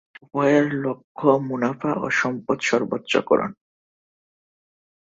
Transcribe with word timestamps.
গ. 0.03 0.23
উভয়ের 0.25 0.65
লক্ষ্য 0.83 1.29
মুনাফা 1.47 1.91
ও 1.95 2.05
সম্পদ 2.19 2.57
সর্বোচ্চকরণ 2.61 3.51